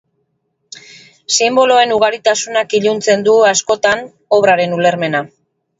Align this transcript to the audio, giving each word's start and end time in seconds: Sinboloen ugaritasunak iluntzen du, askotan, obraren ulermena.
Sinboloen 1.35 1.93
ugaritasunak 1.99 2.75
iluntzen 2.81 3.29
du, 3.29 3.39
askotan, 3.55 4.05
obraren 4.41 4.77
ulermena. 4.81 5.29